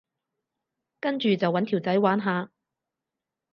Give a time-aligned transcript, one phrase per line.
[0.99, 2.49] 跟住就搵條仔玩下